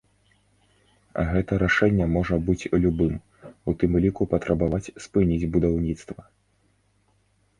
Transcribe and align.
Гэта 1.31 1.57
рашэнне 1.63 2.05
можа 2.15 2.39
быць 2.47 2.69
любым, 2.85 3.13
у 3.71 3.75
тым 3.83 3.91
ліку 4.05 4.23
патрабаваць 4.33 4.93
спыніць 5.07 5.49
будаўніцтва. 5.57 6.21